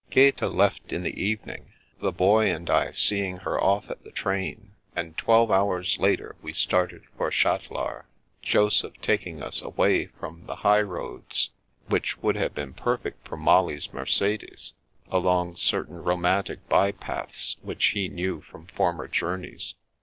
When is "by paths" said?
16.67-17.57